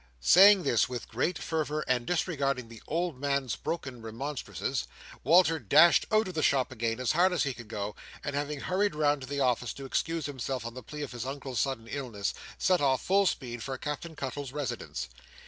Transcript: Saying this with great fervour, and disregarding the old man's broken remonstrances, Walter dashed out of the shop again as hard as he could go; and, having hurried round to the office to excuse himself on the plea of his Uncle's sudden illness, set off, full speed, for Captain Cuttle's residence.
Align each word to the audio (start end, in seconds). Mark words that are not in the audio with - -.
Saying 0.19 0.63
this 0.63 0.89
with 0.89 1.07
great 1.07 1.37
fervour, 1.37 1.85
and 1.87 2.07
disregarding 2.07 2.69
the 2.69 2.81
old 2.87 3.19
man's 3.19 3.55
broken 3.55 4.01
remonstrances, 4.01 4.87
Walter 5.23 5.59
dashed 5.59 6.07
out 6.11 6.27
of 6.27 6.33
the 6.33 6.41
shop 6.41 6.71
again 6.71 6.99
as 6.99 7.11
hard 7.11 7.31
as 7.31 7.43
he 7.43 7.53
could 7.53 7.67
go; 7.67 7.95
and, 8.23 8.35
having 8.35 8.61
hurried 8.61 8.95
round 8.95 9.21
to 9.21 9.27
the 9.27 9.41
office 9.41 9.73
to 9.73 9.85
excuse 9.85 10.25
himself 10.25 10.65
on 10.65 10.73
the 10.73 10.81
plea 10.81 11.03
of 11.03 11.11
his 11.11 11.23
Uncle's 11.27 11.59
sudden 11.59 11.87
illness, 11.87 12.33
set 12.57 12.81
off, 12.81 13.03
full 13.05 13.27
speed, 13.27 13.61
for 13.61 13.77
Captain 13.77 14.15
Cuttle's 14.15 14.51
residence. 14.51 15.07